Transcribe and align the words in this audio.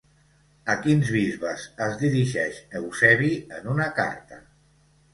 A 0.73 0.75
quins 0.85 1.11
bisbes 1.17 1.67
es 1.89 1.95
dirigeix 2.01 2.59
Eusebi 2.83 3.33
en 3.61 3.73
una 3.79 3.91
carta? 4.03 4.47